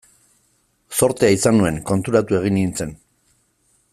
[0.99, 2.99] Zortea izan nuen, konturatu egin nintzen.